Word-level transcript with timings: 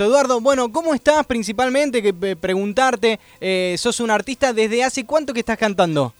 Eduardo, 0.00 0.40
bueno, 0.40 0.70
¿cómo 0.70 0.94
estás 0.94 1.26
principalmente? 1.26 2.00
Que 2.00 2.14
eh, 2.22 2.36
preguntarte, 2.36 3.18
eh, 3.40 3.74
sos 3.76 3.98
un 3.98 4.12
artista, 4.12 4.52
¿desde 4.52 4.84
hace 4.84 5.04
cuánto 5.04 5.34
que 5.34 5.40
estás 5.40 5.58
cantando? 5.58 6.14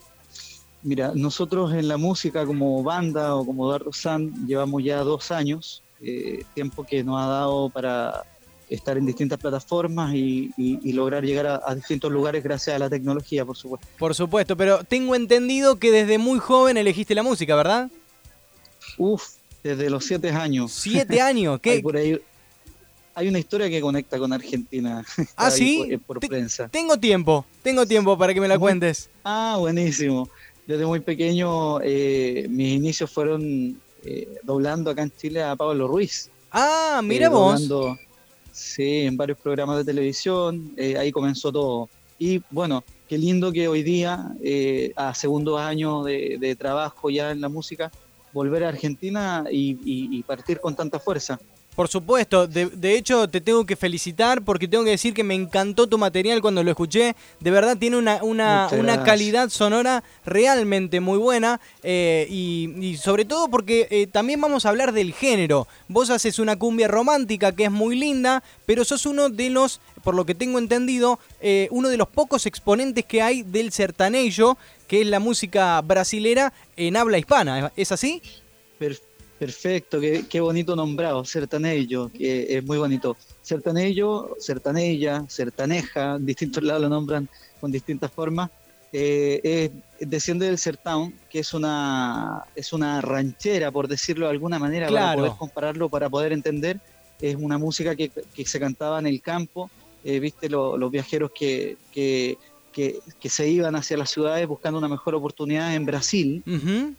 Mira, 0.82 1.12
nosotros 1.14 1.72
en 1.72 1.86
la 1.86 1.96
música 1.96 2.44
como 2.44 2.82
banda 2.82 3.36
o 3.36 3.46
como 3.46 3.66
Eduardo 3.66 3.92
San 3.92 4.34
llevamos 4.48 4.82
ya 4.82 4.98
dos 5.04 5.30
años, 5.30 5.84
eh, 6.00 6.42
tiempo 6.54 6.82
que 6.82 7.04
nos 7.04 7.22
ha 7.22 7.28
dado 7.28 7.70
para 7.70 8.24
estar 8.68 8.98
en 8.98 9.06
distintas 9.06 9.38
plataformas 9.38 10.12
y, 10.12 10.50
lograr 10.92 11.22
llegar 11.22 11.62
a, 11.64 11.74
distintos 11.76 12.10
lugares 12.10 12.42
gracias 12.42 12.74
a 12.74 12.80
la 12.80 12.90
tecnología, 12.90 13.44
por 13.44 13.56
supuesto. 13.56 13.86
Por 13.96 14.12
supuesto, 14.12 14.56
pero 14.56 14.82
tengo 14.82 15.14
entendido 15.14 15.76
que 15.76 15.92
desde 15.92 16.18
muy 16.18 16.40
joven 16.40 16.78
elegiste 16.78 17.14
la 17.14 17.22
música, 17.22 17.54
¿verdad? 17.54 17.92
Uf, 18.96 19.34
desde 19.62 19.88
los 19.88 20.04
siete 20.04 20.30
años. 20.30 20.72
¿Siete 20.72 21.20
años? 21.20 21.60
¿Qué? 21.60 21.80
por 21.80 21.96
ahí, 21.96 22.20
hay 23.18 23.26
una 23.26 23.40
historia 23.40 23.68
que 23.68 23.80
conecta 23.80 24.16
con 24.16 24.32
Argentina. 24.32 25.04
Ah, 25.36 25.50
sí. 25.50 25.98
Por, 26.06 26.20
prensa. 26.20 26.68
Tengo 26.68 26.96
tiempo, 26.96 27.44
tengo 27.62 27.84
tiempo 27.84 28.16
para 28.16 28.32
que 28.32 28.40
me 28.40 28.46
la 28.46 28.58
cuentes. 28.58 29.10
Ah, 29.24 29.56
buenísimo. 29.58 30.28
Desde 30.66 30.86
muy 30.86 31.00
pequeño, 31.00 31.80
eh, 31.82 32.46
mis 32.48 32.74
inicios 32.74 33.10
fueron 33.10 33.80
eh, 34.04 34.28
doblando 34.44 34.90
acá 34.90 35.02
en 35.02 35.10
Chile 35.16 35.42
a 35.42 35.56
Pablo 35.56 35.88
Ruiz. 35.88 36.30
Ah, 36.52 37.00
mira 37.02 37.26
eh, 37.26 37.30
vos. 37.30 37.68
sí, 38.52 39.06
en 39.06 39.16
varios 39.16 39.38
programas 39.38 39.78
de 39.78 39.84
televisión. 39.84 40.72
ahí 40.78 41.10
comenzó 41.10 41.50
todo. 41.50 41.88
Y 42.20 42.40
bueno, 42.50 42.84
qué 43.08 43.18
lindo 43.18 43.50
que 43.50 43.66
hoy 43.66 43.82
día, 43.82 44.32
a 44.96 45.14
segundos 45.14 45.60
años 45.60 46.04
de, 46.04 46.56
trabajo 46.56 47.10
ya 47.10 47.32
en 47.32 47.40
la 47.40 47.48
música, 47.48 47.90
volver 48.32 48.62
a 48.62 48.68
Argentina 48.68 49.44
y 49.50 50.22
partir 50.22 50.60
con 50.60 50.76
tanta 50.76 51.00
fuerza. 51.00 51.38
Por 51.78 51.86
supuesto, 51.86 52.48
de, 52.48 52.96
hecho 52.96 53.28
te 53.28 53.40
tengo 53.40 53.64
que 53.64 53.76
felicitar 53.76 54.42
porque 54.42 54.66
tengo 54.66 54.82
que 54.82 54.90
decir 54.90 55.14
que 55.14 55.22
me 55.22 55.36
encantó 55.36 55.86
tu 55.86 55.96
material 55.96 56.40
cuando 56.40 56.64
lo 56.64 56.72
escuché. 56.72 57.14
De 57.38 57.52
verdad 57.52 57.76
tiene 57.78 57.96
una, 57.96 58.20
una, 58.24 59.04
calidad 59.04 59.48
sonora 59.48 60.02
realmente 60.26 60.98
muy 60.98 61.18
buena 61.18 61.60
eh, 61.84 62.26
y, 62.28 62.96
sobre 62.96 63.24
todo 63.24 63.48
porque 63.48 63.86
eh, 63.92 64.08
también 64.08 64.40
vamos 64.40 64.66
a 64.66 64.70
hablar 64.70 64.90
del 64.90 65.12
género. 65.12 65.68
Vos 65.86 66.10
haces 66.10 66.40
una 66.40 66.58
cumbia 66.58 66.88
romántica 66.88 67.52
que 67.52 67.66
es 67.66 67.70
muy 67.70 67.94
linda, 67.94 68.42
pero 68.66 68.84
sos 68.84 69.06
uno 69.06 69.28
de 69.28 69.48
los, 69.48 69.80
por 70.02 70.16
lo 70.16 70.26
que 70.26 70.34
tengo 70.34 70.58
entendido, 70.58 71.20
eh, 71.40 71.68
uno 71.70 71.90
de 71.90 71.96
los 71.96 72.08
pocos 72.08 72.46
exponentes 72.46 73.04
que 73.04 73.22
hay 73.22 73.44
del 73.44 73.70
sertanejo, 73.70 74.58
que 74.88 75.02
es 75.02 75.06
la 75.06 75.20
música 75.20 75.80
brasilera 75.82 76.52
en 76.76 76.96
habla 76.96 77.18
hispana. 77.18 77.70
¿Es 77.76 77.92
así? 77.92 78.20
Perfecto. 78.80 79.07
Perfecto, 79.38 80.00
qué, 80.00 80.40
bonito 80.40 80.74
nombrado, 80.74 81.24
Sertanello, 81.24 82.10
que 82.10 82.58
es 82.58 82.64
muy 82.64 82.76
bonito. 82.76 83.16
Sertanello, 83.40 84.34
Sertanella, 84.38 85.24
Sertaneja, 85.28 86.16
en 86.16 86.26
distintos 86.26 86.62
lados 86.64 86.82
lo 86.82 86.88
nombran 86.88 87.28
con 87.60 87.70
distintas 87.70 88.10
formas. 88.10 88.50
Eh, 88.92 89.70
desciende 90.00 90.46
del 90.46 90.58
sertán, 90.58 91.14
que 91.30 91.40
es 91.40 91.54
una, 91.54 92.46
es 92.56 92.72
una 92.72 93.00
ranchera, 93.00 93.70
por 93.70 93.86
decirlo 93.86 94.26
de 94.26 94.32
alguna 94.32 94.58
manera, 94.58 94.88
para 94.88 95.14
poder 95.14 95.32
compararlo, 95.38 95.88
para 95.88 96.08
poder 96.10 96.32
entender. 96.32 96.80
Es 97.20 97.36
una 97.36 97.58
música 97.58 97.94
que, 97.94 98.10
se 98.44 98.58
cantaba 98.58 98.98
en 98.98 99.06
el 99.06 99.20
campo, 99.20 99.70
eh, 100.02 100.18
viste 100.18 100.48
los 100.48 100.90
viajeros 100.90 101.30
que, 101.32 101.76
que 101.92 102.38
que, 103.20 103.28
se 103.28 103.48
iban 103.48 103.74
hacia 103.74 103.96
las 103.96 104.10
ciudades 104.10 104.46
buscando 104.46 104.78
una 104.78 104.88
mejor 104.88 105.14
oportunidad 105.16 105.74
en 105.74 105.84
Brasil, 105.84 106.42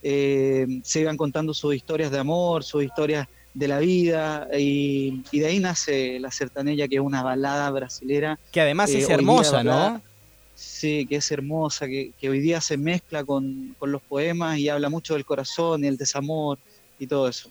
eh, 0.03 0.67
se 0.83 0.99
iban 1.02 1.16
contando 1.16 1.53
sus 1.53 1.73
historias 1.73 2.11
de 2.11 2.19
amor, 2.19 2.63
sus 2.63 2.83
historias 2.83 3.27
de 3.53 3.67
la 3.67 3.80
vida, 3.80 4.47
y, 4.57 5.22
de 5.31 5.45
ahí 5.45 5.59
nace 5.59 6.19
La 6.19 6.31
Sertanella, 6.31 6.88
que 6.88 6.95
es 6.95 7.02
una 7.02 7.23
balada 7.23 7.69
brasilera. 7.72 8.38
Que 8.52 8.61
además 8.61 8.89
es 8.89 9.09
hermosa, 9.09 9.63
¿no? 9.63 10.02
Sí, 10.53 11.05
que 11.07 11.16
es 11.16 11.31
hermosa, 11.31 11.88
que, 11.88 12.13
hoy 12.30 12.39
día 12.41 12.59
se 12.59 12.75
mezcla 12.75 13.23
con, 13.23 13.75
con 13.80 13.91
los 13.91 14.02
poemas 14.02 14.57
y 14.57 14.67
habla 14.67 14.90
mucho 14.90 15.13
del 15.13 15.23
corazón 15.23 15.85
y 15.85 15.88
el 15.88 15.96
desamor 15.96 16.59
y 17.00 17.07
todo 17.07 17.29
eso. 17.29 17.50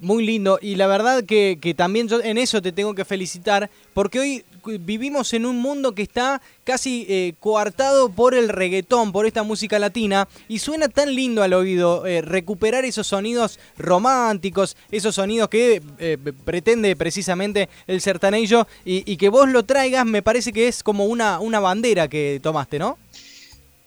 Muy 0.00 0.24
lindo 0.24 0.58
y 0.62 0.76
la 0.76 0.86
verdad 0.86 1.24
que, 1.24 1.74
también 1.76 2.08
yo 2.08 2.22
en 2.22 2.38
eso 2.38 2.62
te 2.62 2.72
tengo 2.72 2.94
que 2.94 3.04
felicitar 3.04 3.68
porque 3.92 4.18
hoy 4.18 4.44
vivimos 4.80 5.34
en 5.34 5.44
un 5.44 5.58
mundo 5.58 5.94
que 5.94 6.00
está 6.00 6.40
casi 6.64 7.04
eh, 7.06 7.34
coartado 7.38 8.08
por 8.08 8.34
el 8.34 8.48
reggaetón, 8.48 9.12
por 9.12 9.26
esta 9.26 9.42
música 9.42 9.78
latina 9.78 10.26
y 10.48 10.60
suena 10.60 10.88
tan 10.88 11.14
lindo 11.14 11.42
al 11.42 11.52
oído 11.52 12.06
eh, 12.06 12.22
recuperar 12.22 12.86
esos 12.86 13.08
sonidos 13.08 13.58
románticos, 13.76 14.74
esos 14.90 15.16
sonidos 15.16 15.50
que 15.50 15.82
eh, 15.98 16.16
pretende 16.46 16.96
precisamente 16.96 17.68
el 17.86 18.00
sertanejo 18.00 18.66
y, 18.86 19.10
y, 19.10 19.18
que 19.18 19.28
vos 19.28 19.50
lo 19.50 19.64
traigas 19.64 20.06
me 20.06 20.22
parece 20.22 20.50
que 20.50 20.66
es 20.66 20.82
como 20.82 21.04
una, 21.04 21.40
una 21.40 21.60
bandera 21.60 22.08
que 22.08 22.40
tomaste, 22.42 22.78
¿no? 22.78 22.96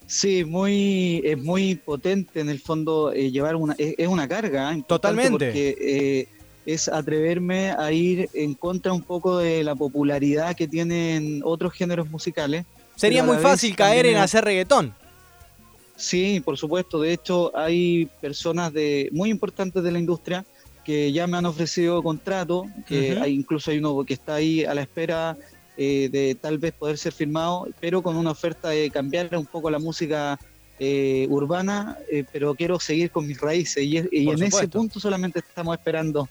Sí, 0.05 0.43
muy, 0.43 1.21
es 1.23 1.41
muy 1.41 1.75
potente 1.75 2.39
en 2.39 2.49
el 2.49 2.59
fondo 2.59 3.11
eh, 3.11 3.31
llevar 3.31 3.55
una, 3.55 3.75
es, 3.77 4.07
una 4.07 4.27
carga. 4.27 4.77
Totalmente. 4.87 5.31
Porque 5.31 5.77
eh, 5.79 6.27
es 6.65 6.87
atreverme 6.87 7.71
a 7.71 7.91
ir 7.91 8.29
en 8.33 8.53
contra 8.53 8.93
un 8.93 9.01
poco 9.01 9.37
de 9.37 9.63
la 9.63 9.75
popularidad 9.75 10.55
que 10.55 10.67
tienen 10.67 11.41
otros 11.43 11.73
géneros 11.73 12.09
musicales. 12.09 12.65
Sería 12.95 13.23
muy 13.23 13.37
fácil 13.37 13.75
caer 13.75 14.05
en 14.05 14.17
hacer 14.17 14.43
reggaetón. 14.43 14.93
Sí, 15.95 16.41
por 16.43 16.57
supuesto. 16.57 16.99
De 16.99 17.13
hecho, 17.13 17.55
hay 17.55 18.07
personas 18.21 18.73
de 18.73 19.09
muy 19.11 19.29
importantes 19.29 19.83
de 19.83 19.91
la 19.91 19.99
industria 19.99 20.45
que 20.83 21.11
ya 21.11 21.27
me 21.27 21.37
han 21.37 21.45
ofrecido 21.45 22.03
contrato, 22.03 22.65
que 22.85 23.17
hay, 23.19 23.33
incluso 23.33 23.71
hay 23.71 23.77
uno 23.77 24.03
que 24.03 24.13
está 24.13 24.35
ahí 24.35 24.65
a 24.65 24.73
la 24.73 24.81
espera 24.81 25.37
eh, 25.75 26.07
de 26.11 26.35
tal 26.35 26.59
vez 26.59 26.71
poder 26.73 26.99
ser 26.99 27.13
firmado, 27.13 27.67
pero 27.79 28.03
con 28.03 28.15
una 28.15 28.29
oferta 28.29 28.69
de 28.69 28.91
cambiar 28.91 29.35
un 29.35 29.47
poco 29.47 29.71
la 29.71 29.79
música 29.79 30.37
eh, 30.77 31.25
urbana, 31.31 31.97
eh, 32.11 32.23
pero 32.31 32.53
quiero 32.53 32.79
seguir 32.79 33.09
con 33.09 33.25
mis 33.25 33.41
raíces 33.41 33.83
y, 33.83 33.97
en 33.97 34.43
ese 34.43 34.67
punto 34.67 34.99
solamente 34.99 35.39
estamos 35.39 35.75
esperando, 35.75 36.29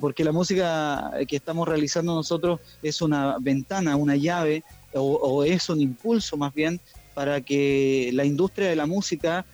porque 0.00 0.22
la 0.22 0.32
música 0.32 1.10
que 1.26 1.36
estamos 1.36 1.66
realizando 1.66 2.14
nosotros 2.14 2.60
es 2.82 3.00
una 3.00 3.36
ventana, 3.40 3.96
una 3.96 4.16
llave 4.16 4.62
o, 4.92 5.44
es 5.44 5.68
un 5.68 5.80
impulso 5.80 6.36
más 6.36 6.52
bien 6.52 6.80
para 7.14 7.40
que 7.40 8.10
la 8.12 8.24
industria 8.24 8.68
de 8.68 8.76
la 8.76 8.86
música 8.86 9.44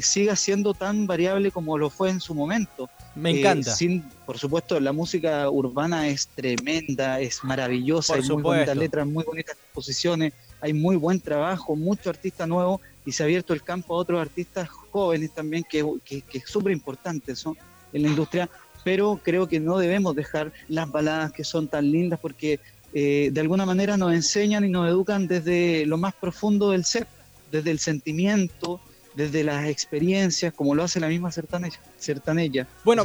siga 0.00 0.36
siendo 0.36 0.72
tan 0.74 1.06
variable 1.08 1.50
como 1.50 1.78
lo 1.78 1.90
fue 1.90 2.10
en 2.10 2.20
su 2.20 2.34
momento. 2.34 2.88
Me 3.14 3.38
encanta. 3.38 3.74
sin, 3.74 4.02
por 4.24 4.38
supuesto, 4.38 4.80
la 4.80 4.92
música 4.92 5.48
urbana 5.50 6.08
es 6.08 6.28
tremenda, 6.28 7.20
es 7.20 7.44
maravillosa, 7.44 8.14
hay 8.14 8.22
muy 8.22 8.42
bonitas 8.42 8.76
letras, 8.76 9.06
muy 9.06 9.24
bonitas 9.24 9.56
composiciones, 9.66 10.32
hay 10.60 10.72
muy 10.72 10.96
buen 10.96 11.20
trabajo, 11.20 11.76
mucho 11.76 12.08
artista 12.08 12.46
nuevo 12.46 12.80
y 13.04 13.12
se 13.12 13.22
ha 13.22 13.26
abierto 13.26 13.52
el 13.52 13.62
campo 13.62 13.94
a 13.94 13.98
otros 13.98 14.20
artistas 14.20 14.68
jóvenes 14.68 15.32
también, 15.32 15.64
que, 15.68 15.84
que, 16.04 16.22
es 16.32 16.44
súper 16.46 16.72
importante 16.72 17.32
eso 17.32 17.56
en 17.92 18.02
la 18.02 18.08
industria, 18.08 18.48
pero 18.84 19.20
creo 19.22 19.48
que 19.48 19.60
no 19.60 19.78
debemos 19.78 20.14
dejar 20.14 20.52
las 20.68 20.90
baladas 20.90 21.32
que 21.32 21.44
son 21.44 21.68
tan 21.68 21.90
lindas 21.90 22.18
porque 22.20 22.60
eh, 22.94 23.30
de 23.32 23.40
alguna 23.40 23.66
manera 23.66 23.96
nos 23.96 24.12
enseñan 24.12 24.64
y 24.64 24.68
nos 24.68 24.88
educan 24.88 25.26
desde 25.26 25.84
lo 25.86 25.98
más 25.98 26.14
profundo 26.14 26.70
del 26.70 26.84
ser, 26.84 27.06
desde 27.50 27.70
el 27.70 27.78
sentimiento, 27.78 28.80
desde 29.14 29.44
las 29.44 29.66
experiencias, 29.66 30.52
como 30.54 30.74
lo 30.74 30.84
hace 30.84 31.00
la 31.00 31.08
misma 31.08 31.30
Sertanella. 31.30 32.66
Bueno, 32.84 33.02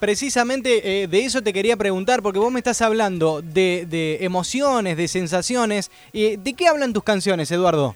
precisamente 0.00 1.02
eh, 1.02 1.06
de 1.06 1.24
eso 1.24 1.42
te 1.42 1.52
quería 1.52 1.76
preguntar, 1.76 2.22
porque 2.22 2.38
vos 2.38 2.52
me 2.52 2.60
estás 2.60 2.82
hablando 2.82 3.42
de, 3.42 4.18
emociones, 4.20 4.96
de 4.96 5.08
sensaciones. 5.08 5.90
¿De 6.12 6.54
qué 6.56 6.68
hablan 6.68 6.92
tus 6.92 7.04
canciones, 7.04 7.50
Eduardo? 7.50 7.94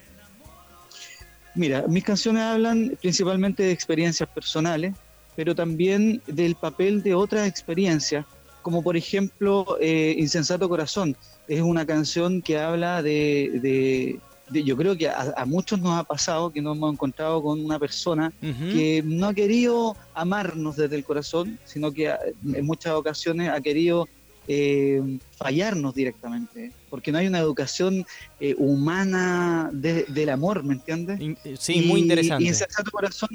Mira, 1.55 1.85
mis 1.89 2.05
canciones 2.05 2.43
hablan 2.43 2.97
principalmente 3.01 3.65
de 3.65 3.73
experiencias 3.73 4.29
personales, 4.29 4.95
pero 5.35 5.55
también 5.55 6.23
del 6.27 6.55
papel 6.55 7.03
de 7.03 7.15
otras 7.15 7.49
experiencias, 7.49 8.25
como 8.63 8.83
por 8.83 8.97
ejemplo 8.97 9.77
eh, 9.81 10.15
Insensato 10.19 10.69
Corazón. 10.69 11.17
Es 11.49 11.63
una 11.63 11.87
canción 11.87 12.43
que 12.43 12.59
habla 12.59 13.03
de 13.03 14.21
yo 14.53 14.77
creo 14.77 14.97
que 14.97 15.09
a, 15.09 15.45
muchos 15.47 15.81
nos 15.81 15.99
ha 15.99 16.05
pasado 16.05 16.51
que 16.51 16.61
nos 16.61 16.77
hemos 16.77 16.93
encontrado 16.93 17.43
con 17.43 17.65
una 17.65 17.79
persona 17.79 18.33
que 18.41 19.03
no 19.05 19.29
ha 19.29 19.35
querido 19.35 19.97
amarnos 20.15 20.77
desde 20.77 20.97
el 20.97 21.05
corazón, 21.05 21.59
sino 21.65 21.93
que 21.93 22.13
en 22.53 22.67
muchas 22.67 22.95
ocasiones 22.95 23.51
ha 23.51 23.61
querido 23.61 24.09
eh, 24.51 25.19
fallarnos 25.37 25.95
directamente, 25.95 26.73
porque 26.89 27.13
no 27.13 27.19
hay 27.19 27.27
una 27.27 27.39
educación 27.39 28.07
eh, 28.41 28.55
humana 28.57 29.69
del 29.73 30.31
amor, 30.31 30.65
¿me 30.65 30.73
entiendes? 30.73 31.21
Eh, 31.21 31.55
sí, 31.59 31.83
muy 31.83 32.01
interesante. 32.01 32.45
Y 32.45 32.49
en 32.49 32.55
tu 32.57 32.91
corazón, 32.91 33.29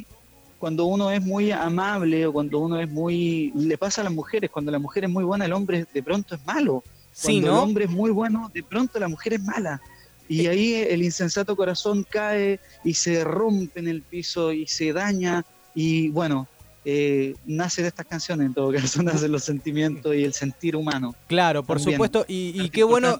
cuando 0.57 0.85
uno 0.85 1.11
es 1.11 1.21
muy 1.21 1.51
amable 1.51 2.25
o 2.25 2.33
cuando 2.33 2.57
uno 2.57 2.79
es 2.79 2.89
muy... 2.89 3.51
Le 3.55 3.77
pasa 3.77 4.01
a 4.01 4.05
las 4.05 4.13
mujeres, 4.13 4.49
cuando 4.49 4.71
la 4.71 4.79
mujer 4.79 5.03
es 5.03 5.09
muy 5.11 5.23
buena, 5.23 5.45
el 5.45 5.53
hombre 5.53 5.85
de 5.93 6.01
pronto 6.01 6.33
es 6.33 6.43
malo. 6.47 6.83
Cuando 7.21 7.47
el 7.47 7.53
hombre 7.53 7.85
es 7.85 7.91
muy 7.91 8.09
bueno, 8.09 8.49
de 8.51 8.63
pronto 8.63 8.97
la 8.97 9.07
mujer 9.07 9.33
es 9.33 9.43
mala. 9.43 9.81
Y 10.27 10.47
ahí 10.47 10.75
el 10.75 11.03
insensato 11.03 11.55
corazón 11.55 12.05
cae 12.09 12.59
y 12.83 12.93
se 12.93 13.23
rompe 13.23 13.79
en 13.79 13.87
el 13.87 14.01
piso 14.01 14.51
y 14.51 14.67
se 14.67 14.93
daña. 14.93 15.45
Y 15.75 16.09
bueno, 16.09 16.47
eh, 16.85 17.35
nace 17.45 17.81
de 17.81 17.87
estas 17.87 18.05
canciones, 18.05 18.47
en 18.47 18.53
todo 18.53 18.73
caso, 18.73 19.01
nacen 19.03 19.31
los 19.31 19.43
sentimientos 19.45 20.13
y 20.15 20.23
el 20.23 20.33
sentir 20.33 20.75
humano. 20.75 21.15
Claro, 21.27 21.63
por 21.63 21.79
supuesto, 21.79 22.25
y, 22.27 22.69
qué 22.69 22.83
bueno 22.83 23.19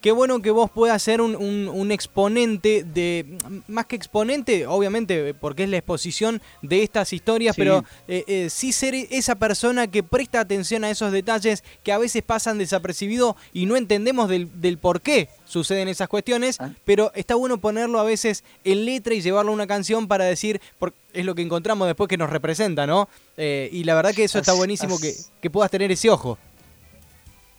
qué 0.00 0.10
bueno 0.10 0.42
que 0.42 0.50
vos 0.50 0.68
puedas 0.70 1.00
ser 1.00 1.20
un, 1.20 1.36
un, 1.36 1.92
exponente 1.92 2.82
de, 2.82 3.38
más 3.68 3.86
que 3.86 3.94
exponente, 3.94 4.66
obviamente, 4.66 5.32
porque 5.34 5.64
es 5.64 5.68
la 5.68 5.76
exposición 5.76 6.42
de 6.62 6.82
estas 6.82 7.12
historias, 7.12 7.54
pero 7.56 7.84
eh, 8.08 8.24
eh, 8.26 8.48
sí 8.50 8.72
ser 8.72 8.94
esa 8.94 9.36
persona 9.36 9.86
que 9.86 10.02
presta 10.02 10.40
atención 10.40 10.82
a 10.82 10.90
esos 10.90 11.12
detalles 11.12 11.62
que 11.84 11.92
a 11.92 11.98
veces 11.98 12.22
pasan 12.22 12.58
desapercibidos 12.58 13.36
y 13.52 13.66
no 13.66 13.76
entendemos 13.76 14.28
del, 14.28 14.60
del 14.60 14.78
por 14.78 15.00
qué 15.00 15.28
suceden 15.54 15.88
esas 15.88 16.08
cuestiones, 16.08 16.60
ah. 16.60 16.72
pero 16.84 17.12
está 17.14 17.36
bueno 17.36 17.58
ponerlo 17.58 18.00
a 18.00 18.04
veces 18.04 18.42
en 18.64 18.84
letra 18.84 19.14
y 19.14 19.22
llevarlo 19.22 19.52
a 19.52 19.54
una 19.54 19.66
canción 19.66 20.08
para 20.08 20.24
decir, 20.24 20.60
porque 20.78 20.98
es 21.12 21.24
lo 21.24 21.34
que 21.34 21.42
encontramos 21.42 21.86
después 21.86 22.08
que 22.08 22.16
nos 22.16 22.28
representa, 22.28 22.86
¿no? 22.86 23.08
Eh, 23.36 23.68
y 23.72 23.84
la 23.84 23.94
verdad 23.94 24.12
que 24.12 24.24
eso 24.24 24.38
está 24.38 24.52
buenísimo 24.52 24.98
que, 24.98 25.14
que, 25.40 25.50
puedas 25.50 25.70
tener 25.70 25.92
ese 25.92 26.10
ojo. 26.10 26.36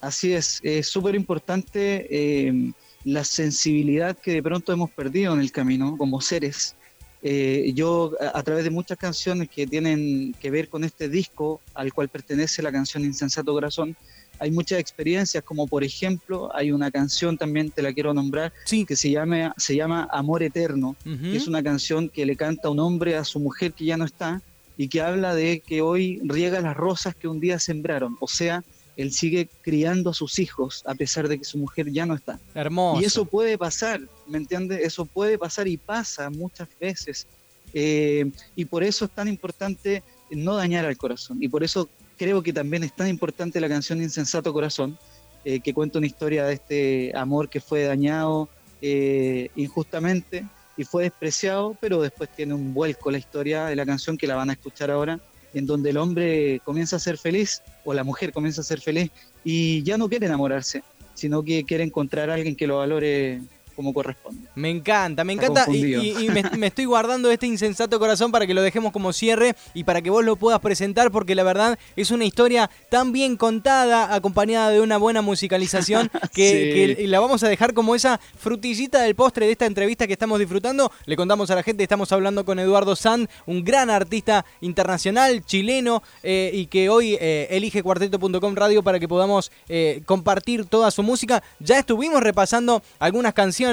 Así 0.02 0.34
es, 0.34 0.60
es 0.62 0.88
súper 0.88 1.16
importante 1.16 2.08
eh, 2.10 2.72
la 3.06 3.24
sensibilidad 3.24 4.18
que 4.18 4.34
de 4.34 4.44
pronto 4.44 4.74
hemos 4.74 4.92
perdido 4.92 5.34
en 5.34 5.40
el 5.40 5.52
camino 5.52 5.98
como 5.98 6.20
seres. 6.20 6.76
Eh, 7.24 7.72
yo 7.74 8.12
a, 8.34 8.44
través 8.44 8.66
de 8.66 8.70
muchas 8.70 8.98
canciones 8.98 9.50
que 9.50 9.66
tienen 9.66 10.36
que 10.40 10.52
ver 10.52 10.70
con 10.70 10.84
este 10.84 11.10
disco 11.10 11.60
al 11.74 11.92
cual 11.94 12.10
pertenece 12.10 12.62
la 12.62 12.72
canción 12.72 13.04
Insensato 13.04 13.52
Corazón, 13.54 13.96
hay 14.40 14.52
muchas 14.52 14.80
experiencias, 14.80 15.44
como 15.44 15.68
por 15.68 15.84
ejemplo, 15.84 16.50
hay 16.56 16.72
una 16.72 16.92
canción 16.92 17.38
también, 17.38 17.72
te 17.72 17.82
la 17.82 17.94
quiero 17.94 18.14
nombrar, 18.14 18.52
que 18.88 18.96
se 18.96 19.12
llama, 19.12 19.54
se 19.58 19.76
llama 19.76 20.08
Amor 20.12 20.44
Eterno, 20.44 20.96
que 21.04 21.36
es 21.36 21.48
una 21.48 21.64
canción 21.64 22.10
que 22.10 22.26
le 22.26 22.36
canta 22.36 22.70
un 22.70 22.80
hombre 22.80 23.16
a 23.16 23.24
su 23.24 23.40
mujer 23.40 23.74
que 23.74 23.86
ya 23.86 23.98
no 23.98 24.06
está 24.06 24.42
y 24.78 24.88
que 24.88 25.02
habla 25.02 25.34
de 25.34 25.62
que 25.62 25.82
hoy 25.82 26.20
riega 26.24 26.60
las 26.62 26.76
rosas 26.76 27.16
que 27.16 27.28
un 27.28 27.40
día 27.40 27.60
sembraron, 27.60 28.18
o 28.20 28.28
sea, 28.28 28.64
él 28.98 29.12
sigue 29.12 29.50
criando 29.62 30.12
a 30.12 30.14
sus 30.14 30.40
hijos 30.40 30.84
a 30.86 30.96
pesar 30.96 31.28
de 31.28 31.38
que 31.38 31.44
su 31.44 31.58
mujer 31.58 31.92
ya 31.92 32.06
no 32.06 32.16
está. 32.16 32.40
Hermoso. 32.54 33.02
Y 33.02 33.06
eso 33.06 33.26
puede 33.26 33.58
pasar, 33.58 34.02
¿me 34.28 34.38
entiendes? 34.38 34.80
Eso 34.82 35.06
puede 35.06 35.38
pasar 35.38 35.68
y 35.68 35.78
pasa 35.78 36.30
muchas 36.30 36.70
veces. 36.80 37.28
Eh, 37.74 38.32
y 38.56 38.66
por 38.66 38.84
eso 38.84 39.06
es 39.06 39.12
tan 39.12 39.28
importante 39.28 40.02
no 40.30 40.56
dañar 40.56 40.86
al 40.86 40.98
corazón. 40.98 41.38
Y 41.42 41.50
por 41.50 41.64
eso 41.64 41.90
creo 42.18 42.42
que 42.42 42.54
también 42.54 42.84
es 42.84 42.96
tan 42.96 43.08
importante 43.08 43.60
la 43.60 43.70
canción 43.70 44.02
Insensato 44.02 44.54
Corazón, 44.54 44.98
eh, 45.44 45.60
que 45.60 45.74
cuenta 45.74 46.00
una 46.00 46.08
historia 46.08 46.46
de 46.46 46.54
este 46.54 47.12
amor 47.16 47.50
que 47.50 47.60
fue 47.62 47.84
dañado 47.84 48.50
eh, 48.82 49.50
injustamente 49.56 50.46
y 50.78 50.84
fue 50.84 51.04
despreciado, 51.04 51.78
pero 51.80 52.02
después 52.02 52.30
tiene 52.36 52.54
un 52.54 52.74
vuelco 52.74 53.12
la 53.12 53.18
historia 53.18 53.66
de 53.66 53.76
la 53.76 53.86
canción 53.86 54.18
que 54.18 54.28
la 54.28 54.36
van 54.36 54.50
a 54.50 54.54
escuchar 54.54 54.92
ahora, 54.92 55.20
en 55.54 55.66
donde 55.66 55.92
el 55.92 55.98
hombre 55.98 56.60
comienza 56.66 56.98
a 56.98 57.00
ser 57.00 57.18
feliz 57.18 57.62
o 57.86 57.94
la 57.94 58.04
mujer 58.04 58.34
comienza 58.34 58.62
a 58.62 58.64
ser 58.64 58.82
feliz 58.82 59.10
y 59.44 59.84
ya 59.84 59.98
no 59.98 60.10
quiere 60.10 60.26
enamorarse, 60.26 60.84
sino 61.14 61.44
que 61.44 61.64
quiere 61.64 61.84
encontrar 61.84 62.30
a 62.30 62.34
alguien 62.34 62.56
que 62.56 62.68
lo 62.68 62.80
valore 62.80 63.42
como 63.76 63.94
corresponde. 63.94 64.48
Me 64.56 64.70
encanta, 64.70 65.24
me 65.24 65.34
encanta 65.34 65.66
y, 65.70 66.30
me, 66.58 66.68
estoy 66.68 66.86
guardando 66.86 67.30
este 67.30 67.48
insensato 67.48 68.00
corazón 68.00 68.32
para 68.32 68.48
que 68.48 68.54
lo 68.54 68.62
dejemos 68.62 68.94
como 68.94 69.14
cierre 69.14 69.56
y 69.74 69.84
para 69.84 70.02
que 70.02 70.10
vos 70.10 70.24
lo 70.24 70.36
puedas 70.36 70.60
presentar 70.60 71.12
porque 71.12 71.36
la 71.36 71.44
verdad 71.44 71.78
es 71.96 72.12
una 72.12 72.26
historia 72.26 72.70
tan 72.90 73.12
bien 73.12 73.36
contada, 73.36 74.14
acompañada 74.16 74.70
de 74.70 74.82
una 74.82 74.98
buena 74.98 75.22
musicalización 75.22 76.10
que, 76.34 77.06
la 77.08 77.20
vamos 77.20 77.44
a 77.44 77.50
dejar 77.50 77.74
como 77.74 77.96
esa 77.96 78.20
frutillita 78.38 79.02
del 79.02 79.16
postre 79.16 79.46
de 79.46 79.52
esta 79.52 79.66
entrevista 79.66 80.08
que 80.08 80.14
estamos 80.14 80.40
disfrutando. 80.40 80.92
Le 81.06 81.16
contamos 81.16 81.50
a 81.52 81.56
la 81.56 81.64
gente, 81.64 81.84
estamos 81.84 82.12
hablando 82.12 82.46
con 82.46 82.60
Eduardo 82.60 82.96
Sand, 82.96 83.30
un 83.46 83.64
gran 83.64 83.90
artista 83.90 84.46
internacional, 84.62 85.46
chileno 85.46 86.02
eh, 86.24 86.52
y 86.54 86.68
que 86.68 86.90
hoy 86.90 87.18
eh, 87.20 87.48
elige 87.52 87.84
cuarteto.com 87.84 88.56
radio 88.56 88.84
para 88.84 89.00
que 89.00 89.08
podamos 89.08 89.52
eh, 89.68 90.02
compartir 90.06 90.66
toda 90.66 90.92
su 90.92 91.04
música. 91.04 91.44
Ya 91.60 91.80
estuvimos 91.80 92.22
repasando 92.22 92.82
algunas 93.00 93.34
canciones 93.34 93.65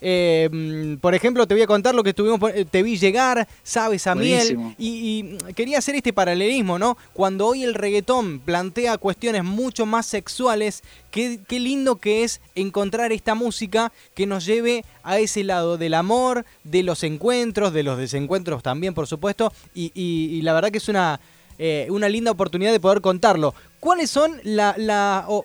eh, 0.00 0.48
mm, 0.50 0.96
por 0.96 1.14
ejemplo, 1.14 1.46
te 1.46 1.54
voy 1.54 1.62
a 1.62 1.66
contar 1.66 1.94
lo 1.94 2.02
que 2.02 2.10
estuvimos, 2.10 2.38
eh, 2.54 2.64
te 2.64 2.82
vi 2.82 2.98
llegar, 2.98 3.48
sabes 3.62 4.06
a 4.06 4.14
miel, 4.14 4.74
y, 4.78 5.36
quería 5.54 5.78
hacer 5.78 5.94
este 5.94 6.12
paralelismo, 6.12 6.78
¿no? 6.78 6.96
Cuando 7.12 7.46
hoy 7.46 7.62
el 7.64 7.74
reggaetón 7.74 8.40
plantea 8.40 8.98
cuestiones 8.98 9.44
mucho 9.44 9.86
más 9.86 10.06
sexuales, 10.06 10.82
qué, 11.10 11.38
lindo 11.50 11.96
que 11.96 12.24
es 12.24 12.40
encontrar 12.54 13.12
esta 13.12 13.34
música 13.34 13.92
que 14.14 14.26
nos 14.26 14.44
lleve 14.44 14.84
a 15.02 15.18
ese 15.18 15.44
lado 15.44 15.78
del 15.78 15.94
amor, 15.94 16.44
de 16.64 16.82
los 16.82 17.02
encuentros, 17.02 17.72
de 17.72 17.82
los 17.82 17.98
desencuentros 17.98 18.62
también, 18.62 18.94
por 18.94 19.06
supuesto, 19.06 19.52
y, 19.74 20.40
la 20.42 20.52
verdad 20.52 20.70
que 20.70 20.78
es 20.78 20.88
una... 20.88 21.20
Eh, 21.60 21.88
una 21.90 22.08
linda 22.08 22.30
oportunidad 22.30 22.70
de 22.70 22.78
poder 22.78 23.00
contarlo. 23.00 23.52
¿Cuáles 23.80 24.10
son 24.10 24.40
la, 24.44 24.76
la 24.78 25.24
o 25.26 25.44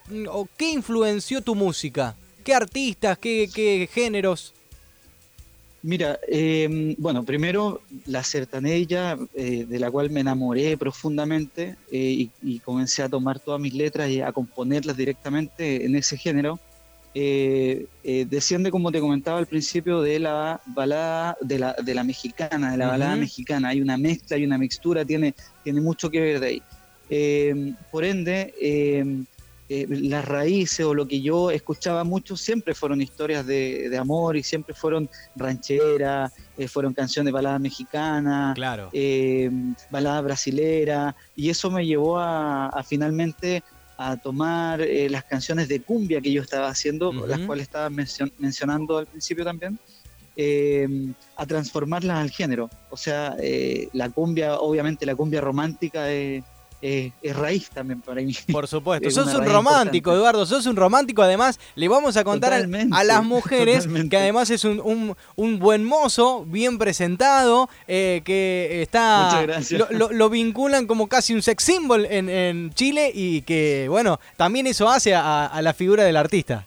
qué 0.58 0.70
influenció 0.70 1.42
tu 1.42 1.56
música? 1.56 2.16
¿Qué 2.44 2.54
artistas, 2.54 3.18
qué, 3.18 3.90
géneros? 3.92 4.54
Mira, 5.82 6.20
eh, 6.28 6.96
bueno, 6.98 7.24
primero 7.24 7.82
la 8.06 8.24
sertanella, 8.24 9.18
eh, 9.34 9.66
de 9.68 9.80
la 9.80 9.92
cual 9.92 10.10
me 10.10 10.22
enamoré 10.22 10.78
profundamente 10.78 11.76
eh, 11.92 12.30
y, 12.42 12.60
comencé 12.60 13.04
a 13.04 13.10
tomar 13.10 13.40
todas 13.40 13.60
mis 13.60 13.74
letras 13.74 14.10
y 14.10 14.22
a 14.22 14.32
componerlas 14.32 14.96
directamente 14.96 15.86
en 15.86 15.96
ese 15.96 16.18
género, 16.18 16.60
desciende, 17.14 18.72
como 18.72 18.92
te 18.92 19.00
comentaba 19.00 19.38
al 19.38 19.46
principio, 19.46 20.02
de 20.02 20.20
la 20.20 20.62
balada, 20.66 21.38
de 21.42 21.60
la, 21.60 21.74
de 21.74 21.94
la 21.94 22.04
mexicana, 22.04 22.72
de 22.72 22.78
la 22.78 22.88
balada 22.88 23.16
mexicana. 23.16 23.70
Hay 23.70 23.82
una 23.82 23.98
mezcla, 23.98 24.36
hay 24.36 24.46
una 24.46 24.58
mixtura, 24.58 25.06
tiene, 25.06 25.34
tiene 25.64 25.80
mucho 25.80 26.10
que 26.10 26.20
ver 26.20 26.40
de 26.40 26.48
ahí. 26.48 26.62
por 27.92 28.04
ende, 28.04 28.54
eh, 29.70 29.88
las 29.90 30.26
raíces 30.26 30.86
o 30.86 30.94
lo 30.94 31.08
que 31.08 31.22
yo 31.22 31.50
escuchaba 31.50 32.04
mucho 32.04 32.36
siempre 32.36 32.76
fueron 32.76 33.02
historias 33.02 33.48
de, 33.48 33.98
amor 33.98 34.36
y 34.36 34.44
siempre 34.44 34.76
fueron 34.76 35.10
rancheras, 35.36 36.34
eh, 36.58 36.68
fueron 36.68 36.94
canciones 36.94 37.28
de 37.28 37.32
balada 37.32 37.60
mexicana, 37.60 38.52
claro. 38.56 38.90
eh, 38.92 39.50
balada 39.90 40.20
brasilera, 40.22 41.16
y 41.36 41.50
eso 41.50 41.72
me 41.72 41.86
llevó 41.86 42.20
a, 42.20 42.84
finalmente 42.86 43.64
a 43.98 44.18
tomar 44.18 44.82
eh, 44.82 45.10
las 45.10 45.24
canciones 45.24 45.70
de 45.70 45.82
cumbia 45.82 46.20
que 46.20 46.32
yo 46.32 46.42
estaba 46.42 46.68
haciendo, 46.68 47.14
las 47.26 47.40
cuales 47.40 47.64
estaba 47.64 47.90
mencionando 47.90 48.98
al 48.98 49.08
principio 49.08 49.46
también, 49.46 49.80
a 51.38 51.46
transformarlas 51.46 52.18
al 52.18 52.32
género. 52.32 52.70
O 52.90 52.98
sea, 52.98 53.38
la 53.94 54.10
cumbia, 54.10 54.56
obviamente 54.60 55.06
la 55.06 55.16
cumbia 55.16 55.40
romántica 55.40 56.12
es 56.12 56.44
es 56.84 57.36
raíz 57.36 57.70
también 57.70 58.02
para 58.02 58.22
mí. 58.22 58.36
Por 58.52 58.68
supuesto, 58.68 59.10
sos 59.12 59.34
un 59.34 59.46
romántico, 59.46 60.12
Eduardo, 60.14 60.46
sos 60.46 60.66
un 60.66 60.76
romántico. 60.76 61.22
Además, 61.22 61.60
le 61.76 61.88
vamos 61.88 62.18
a 62.18 62.24
contar 62.24 62.54
a, 62.54 63.04
las 63.04 63.24
mujeres 63.24 63.88
que 64.10 64.18
además 64.18 64.50
es 64.50 64.66
un, 64.66 65.16
buen 65.60 65.86
mozo, 65.86 66.46
bien 66.46 66.78
presentado, 66.78 67.70
eh, 67.88 68.22
que 68.26 68.82
está. 68.82 69.46
Lo, 69.92 70.30
vinculan 70.30 70.88
como 70.88 71.08
casi 71.08 71.34
un 71.34 71.42
sex 71.42 71.64
symbol 71.64 72.06
en, 72.06 72.72
Chile 72.74 73.12
y 73.14 73.42
que, 73.44 73.88
bueno, 73.90 74.20
también 74.36 74.68
eso 74.68 74.90
hace 74.90 75.16
a 75.16 75.60
la 75.62 75.74
figura 75.74 76.04
del 76.04 76.18
artista. 76.18 76.66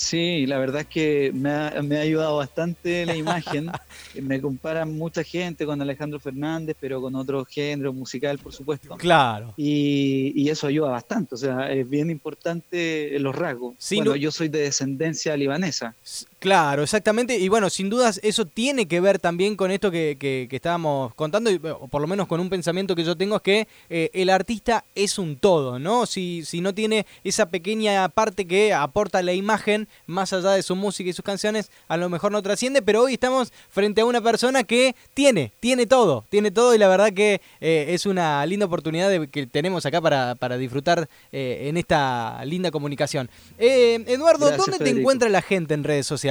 Sí, 0.00 0.46
la 0.46 0.58
verdad 0.58 0.80
es 0.80 0.86
que 0.86 1.30
me 1.34 1.50
ha, 1.50 2.00
ayudado 2.00 2.38
bastante 2.38 3.04
la 3.04 3.14
imagen. 3.14 3.70
me 4.22 4.40
comparan 4.40 4.96
mucha 4.96 5.22
gente 5.22 5.66
con 5.66 5.80
Alejandro 5.82 6.18
Fernández, 6.18 6.74
pero 6.80 7.02
con 7.02 7.14
otro 7.14 7.44
género 7.44 7.92
musical, 7.92 8.38
por 8.38 8.54
supuesto. 8.54 8.96
Claro. 8.96 9.52
Y, 9.58 10.48
eso 10.48 10.66
ayuda 10.66 10.88
bastante, 10.88 11.34
o 11.34 11.38
sea, 11.38 11.70
es 11.70 11.88
bien 11.88 12.08
importante 12.08 13.14
los 13.20 13.36
rasgos. 13.36 13.76
bueno, 13.94 14.16
yo 14.16 14.32
soy 14.32 14.48
de 14.48 14.60
descendencia 14.60 15.36
libanesa. 15.36 15.94
Claro, 16.40 16.82
exactamente. 16.82 17.36
Y 17.36 17.50
bueno, 17.50 17.68
sin 17.68 17.90
dudas 17.90 18.18
eso 18.22 18.46
tiene 18.46 18.88
que 18.88 18.98
ver 18.98 19.18
también 19.18 19.56
con 19.56 19.70
esto 19.70 19.90
que, 19.90 20.16
que, 20.18 20.48
estábamos 20.50 21.14
contando, 21.14 21.50
o 21.78 21.86
por 21.86 22.00
lo 22.00 22.08
menos 22.08 22.26
con 22.28 22.40
un 22.40 22.48
pensamiento 22.48 22.96
que 22.96 23.04
yo 23.04 23.14
tengo, 23.14 23.36
es 23.36 23.42
que 23.42 23.68
eh, 23.90 24.08
el 24.14 24.30
artista 24.30 24.86
es 24.94 25.18
un 25.18 25.36
todo, 25.36 25.78
¿no? 25.78 26.06
Si, 26.06 26.42
si 26.46 26.62
no 26.62 26.74
tiene 26.74 27.04
esa 27.24 27.50
pequeña 27.50 28.08
parte 28.08 28.46
que 28.46 28.72
aporta 28.72 29.22
la 29.22 29.34
imagen, 29.34 29.86
más 30.06 30.32
allá 30.32 30.52
de 30.52 30.62
su 30.62 30.74
música 30.76 31.10
y 31.10 31.12
sus 31.12 31.26
canciones, 31.26 31.70
a 31.88 31.98
lo 31.98 32.08
mejor 32.08 32.32
no 32.32 32.40
trasciende, 32.40 32.80
pero 32.80 33.02
hoy 33.02 33.12
estamos 33.12 33.52
frente 33.68 34.00
a 34.00 34.06
una 34.06 34.22
persona 34.22 34.64
que 34.64 34.96
tiene, 35.12 35.52
tiene 35.60 35.86
todo, 35.86 36.24
tiene 36.30 36.50
todo 36.50 36.74
y 36.74 36.78
la 36.78 36.88
verdad 36.88 37.12
que 37.12 37.42
eh, 37.60 37.88
es 37.90 38.06
una 38.06 38.46
linda 38.46 38.64
oportunidad 38.64 39.10
de, 39.10 39.28
que 39.28 39.46
tenemos 39.46 39.84
acá 39.84 40.00
para, 40.00 40.36
para 40.36 40.56
disfrutar 40.56 41.06
eh, 41.32 41.66
en 41.68 41.76
esta 41.76 42.42
linda 42.46 42.70
comunicación. 42.70 43.28
Eduardo, 43.58 44.56
¿dónde 44.56 44.78
te 44.78 44.88
encuentra 44.88 45.28
la 45.28 45.42
gente 45.42 45.74
en 45.74 45.84
redes 45.84 46.06
sociales? 46.06 46.29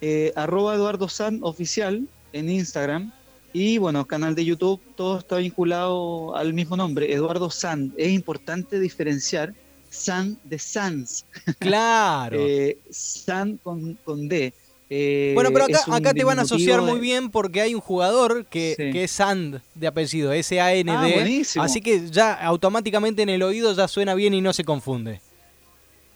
Eh, 0.00 0.32
arroba 0.34 0.74
Eduardo 0.74 1.08
San 1.08 1.40
oficial 1.42 2.06
en 2.32 2.48
Instagram. 2.48 3.12
Y 3.52 3.78
bueno, 3.78 4.06
canal 4.06 4.34
de 4.34 4.44
YouTube, 4.44 4.80
todo 4.96 5.18
está 5.18 5.36
vinculado 5.36 6.36
al 6.36 6.54
mismo 6.54 6.76
nombre, 6.76 7.12
Eduardo 7.12 7.50
San. 7.50 7.92
Es 7.96 8.12
importante 8.12 8.78
diferenciar 8.78 9.54
San 9.90 10.38
de 10.44 10.58
Sans. 10.58 11.26
Claro. 11.58 12.38
Eh, 12.40 12.78
San 12.90 13.56
con, 13.58 13.98
D. 14.28 14.54
Eh, 14.88 15.32
bueno, 15.34 15.50
pero 15.52 15.64
acá, 15.64 15.84
acá 15.92 16.14
te 16.14 16.24
van 16.24 16.38
a 16.38 16.42
asociar 16.42 16.80
muy 16.82 16.98
bien 16.98 17.30
porque 17.30 17.60
hay 17.60 17.74
un 17.74 17.80
jugador 17.80 18.46
que, 18.46 18.74
que 18.76 19.04
es 19.04 19.10
Sand 19.10 19.60
de 19.74 19.86
apellido, 19.86 20.32
S-A-N-D. 20.32 21.44
Ah, 21.56 21.64
así 21.64 21.80
que 21.80 22.08
ya 22.10 22.32
automáticamente 22.32 23.22
en 23.22 23.28
el 23.28 23.42
oído 23.42 23.72
ya 23.72 23.86
suena 23.86 24.14
bien 24.14 24.34
y 24.34 24.40
no 24.40 24.52
se 24.52 24.64
confunde. 24.64 25.20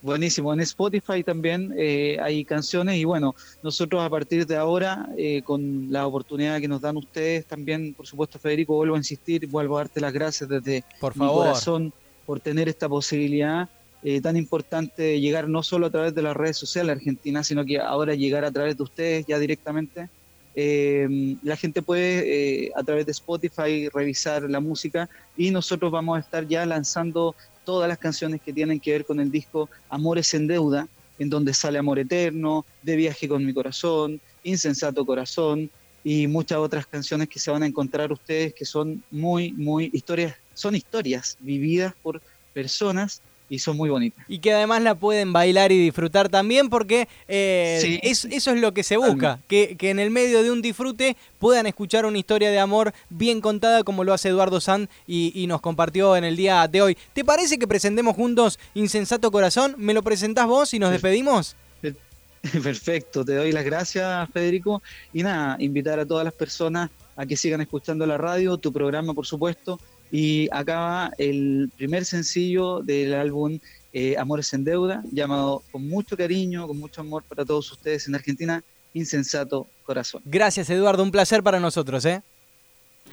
Buenísimo, 0.05 0.53
en 0.53 0.61
Spotify 0.61 1.25
también 1.25 1.75
eh, 1.79 2.19
hay 2.21 2.45
canciones 2.45 2.97
y 2.99 3.05
bueno, 3.05 3.35
nosotros 3.63 4.03
a 4.03 4.11
partir 4.11 4.47
de 4.47 4.55
ahora, 4.55 5.09
eh, 5.17 5.41
con 5.41 5.91
la 5.91 6.07
oportunidad 6.07 6.61
que 6.61 6.69
nos 6.69 6.83
dan 6.83 6.99
ustedes 6.99 7.47
también, 7.47 7.95
por 7.95 8.07
supuesto 8.07 8.39
Federico, 8.39 8.75
vuelvo 8.75 8.97
a 8.97 8.99
insistir, 8.99 9.47
vuelvo 9.47 9.79
a 9.79 9.81
darte 9.81 10.03
las 10.03 10.13
gracias 10.13 10.51
desde 10.51 10.85
por 11.01 11.17
mi 11.17 11.27
corazón 11.27 11.91
por 12.27 12.39
tener 12.39 12.69
esta 12.69 12.87
posibilidad 12.87 13.71
eh, 14.03 14.21
tan 14.21 14.37
importante 14.37 15.03
de 15.03 15.21
llegar 15.21 15.49
no 15.49 15.63
solo 15.63 15.87
a 15.87 15.91
través 15.91 16.15
de 16.15 16.21
las 16.21 16.37
redes 16.37 16.59
sociales 16.59 16.95
argentinas, 16.95 17.47
sino 17.47 17.65
que 17.65 17.79
ahora 17.79 18.15
llegar 18.15 18.45
a 18.45 18.53
través 18.53 18.77
de 18.77 18.83
ustedes 18.83 19.25
ya 19.25 19.39
directamente. 19.39 20.11
la 20.55 21.57
gente 21.57 21.81
puede 21.81 22.71
a 22.77 22.83
través 22.83 23.07
de 23.07 23.13
Spotify 23.13 23.89
revisar 23.89 24.43
la 24.51 24.61
música 24.61 25.09
y 25.35 25.51
nosotros 25.51 25.91
vamos 25.91 26.19
a 26.19 26.21
estar 26.21 26.47
ya 26.47 26.67
lanzando 26.67 27.35
todas 27.65 27.89
las 27.89 27.99
canciones 27.99 28.41
que 28.41 28.53
tienen 28.53 28.81
que 28.81 28.93
ver 28.93 29.05
con 29.05 29.21
el 29.21 29.31
disco 29.31 29.69
Amores 29.89 30.35
en 30.35 30.47
Deuda, 30.47 30.89
en 31.19 31.31
donde 31.31 31.55
sale 31.55 31.79
Amor 31.79 31.99
Eterno, 31.99 32.65
De 32.83 32.97
Viaje 32.97 33.29
con 33.29 33.45
mi 33.45 33.55
Corazón, 33.55 34.21
Insensato 34.43 35.05
Corazón 35.07 35.71
y 36.03 36.27
muchas 36.27 36.59
otras 36.59 36.87
canciones 36.87 37.29
que 37.29 37.39
se 37.39 37.51
van 37.51 37.63
a 37.63 37.67
encontrar 37.67 38.13
ustedes 38.13 38.53
que 38.53 38.65
son 38.65 39.03
muy, 39.11 39.53
muy 39.53 39.91
historias, 39.93 40.37
son 40.53 40.75
historias 40.75 41.37
vividas 41.41 41.95
por 42.03 42.21
personas 42.53 43.23
y 43.55 43.59
son 43.61 43.77
muy 43.77 43.89
bonitas. 43.89 44.25
Y 44.29 44.41
que 44.41 44.53
además 44.53 44.83
la 44.83 44.97
pueden 44.97 45.33
bailar 45.33 45.71
y 45.71 45.79
disfrutar 45.79 46.29
también 46.29 46.69
porque 46.69 47.09
eh, 47.29 48.01
eso 48.03 48.29
es 48.29 48.61
lo 48.61 48.75
que 48.75 48.83
se 48.83 48.97
busca, 48.97 49.39
que, 49.47 49.77
en 49.79 50.01
el 50.01 50.11
medio 50.11 50.43
de 50.43 50.51
un 50.51 50.61
disfrute 50.61 51.17
puedan 51.39 51.67
escuchar 51.67 52.05
una 52.05 52.19
historia 52.19 52.51
de 52.51 52.59
amor 52.59 52.93
bien 53.11 53.41
contada 53.41 53.85
como 53.85 54.03
lo 54.03 54.13
hace 54.13 54.31
Eduardo 54.31 54.61
Sand 54.61 54.89
y, 55.07 55.45
nos 55.45 55.61
compartió 55.61 56.17
en 56.17 56.25
el 56.25 56.37
día 56.37 56.67
de 56.67 56.83
hoy. 56.83 56.99
¿Te 57.13 57.23
parece 57.23 57.59
que 57.59 57.69
presentemos 57.69 58.17
juntos 58.17 58.59
Insensato 58.75 59.31
Corazón? 59.31 59.75
¿Me 59.77 59.93
lo 59.93 60.03
presentás 60.03 60.47
vos 60.47 60.73
y 60.75 60.79
nos 60.79 60.91
despedimos? 60.91 61.55
Perfecto, 62.63 63.25
te 63.25 63.35
doy 63.35 63.53
las 63.53 63.65
gracias 63.65 64.29
Federico 64.31 64.83
y 65.13 65.23
nada, 65.23 65.57
invitar 65.61 66.01
a 66.01 66.07
todas 66.07 66.25
las 66.25 66.35
personas 66.35 66.91
a 67.15 67.25
que 67.25 67.37
sigan 67.37 67.61
escuchando 67.61 68.05
la 68.07 68.19
radio, 68.19 68.57
tu 68.57 68.73
programa 68.73 69.15
por 69.15 69.27
supuesto, 69.27 69.79
y 70.11 70.49
acaba 70.53 71.13
el 71.19 71.71
primer 71.77 72.05
sencillo 72.05 72.81
del 72.81 73.15
álbum 73.15 73.59
eh, 73.93 74.17
Amores 74.19 74.53
en 74.53 74.65
Deuda, 74.65 75.03
llamado 75.13 75.63
con 75.71 75.89
mucho 75.89 76.17
cariño, 76.17 76.67
con 76.67 76.79
mucho 76.79 77.01
amor 77.01 77.23
para 77.23 77.45
todos 77.45 77.71
ustedes 77.71 78.09
en 78.09 78.15
Argentina, 78.15 78.63
Insensato 78.93 79.69
Corazón. 79.85 80.23
Gracias 80.25 80.69
Eduardo, 80.71 81.03
un 81.03 81.11
placer 81.11 81.43
para 81.43 81.61
nosotros. 81.61 82.05
¿eh? 82.05 82.23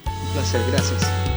Un 0.06 0.34
placer, 0.34 0.62
gracias. 0.72 1.31